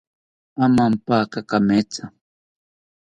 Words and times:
Amampaka 0.65 1.39
kametha 1.49 2.03